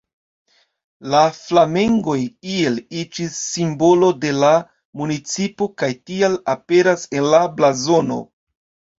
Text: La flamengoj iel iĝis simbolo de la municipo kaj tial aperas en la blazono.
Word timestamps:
La 1.13 1.19
flamengoj 1.39 2.15
iel 2.53 2.79
iĝis 3.01 3.35
simbolo 3.49 4.09
de 4.23 4.31
la 4.43 4.49
municipo 5.01 5.67
kaj 5.83 5.89
tial 6.11 6.39
aperas 6.55 7.05
en 7.19 7.29
la 7.35 7.43
blazono. 7.61 8.19